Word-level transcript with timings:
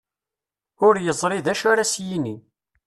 Ur 0.87 0.95
yeẓri 1.05 1.39
d 1.45 1.47
acu 1.51 1.65
ara 1.71 1.83
as-yini. 1.85 2.35